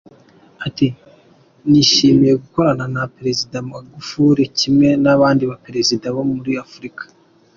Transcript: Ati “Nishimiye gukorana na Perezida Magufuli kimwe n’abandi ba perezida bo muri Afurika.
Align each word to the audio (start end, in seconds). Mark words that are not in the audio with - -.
Ati 0.65 0.87
“Nishimiye 1.69 2.33
gukorana 2.43 2.85
na 2.95 3.03
Perezida 3.15 3.55
Magufuli 3.71 4.43
kimwe 4.59 4.89
n’abandi 5.03 5.43
ba 5.49 5.57
perezida 5.65 6.05
bo 6.15 6.23
muri 6.33 6.53
Afurika. 6.65 7.03